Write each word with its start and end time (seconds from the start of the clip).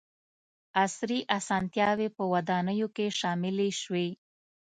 •عصري 0.83 1.19
اسانتیاوې 1.37 2.07
په 2.17 2.23
ودانیو 2.33 2.87
کې 2.95 3.07
شاملې 3.19 3.69
شوې. 3.81 4.07